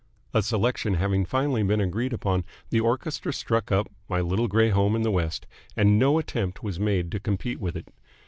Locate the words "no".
5.99-6.17